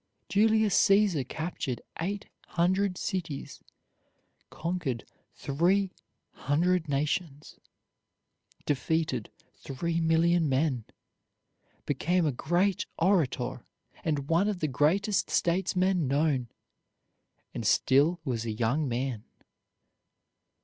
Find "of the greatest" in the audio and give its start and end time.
14.49-15.29